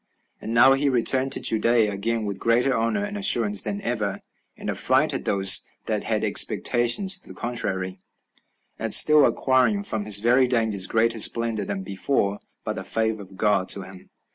[0.41, 4.21] And now he returned to Judea again with greater honor and assurance than ever,
[4.57, 7.99] and affrighted those that had expectations to the contrary,
[8.79, 13.37] as still acquiring from his very dangers greater splendor than before, by the favor of
[13.37, 14.09] God to him.